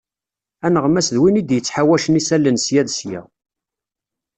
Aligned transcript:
Aneɣmas 0.65 1.07
d 1.13 1.17
win 1.21 1.39
id-yettḥawacen 1.41 2.19
isallen 2.19 2.57
sya 2.65 2.81
d 2.87 2.89
sya. 2.97 3.21